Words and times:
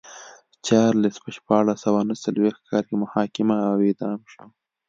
چارلېز 0.67 1.15
په 1.23 1.29
شپاړس 1.37 1.77
سوه 1.85 2.01
نه 2.09 2.15
څلوېښت 2.23 2.61
کال 2.69 2.83
کې 2.87 2.95
محاکمه 3.03 3.55
او 3.69 3.77
اعدام 3.87 4.19
شو. 4.31 4.43